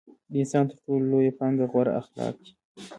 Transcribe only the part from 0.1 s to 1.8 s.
د انسان تر ټولو لويه پانګه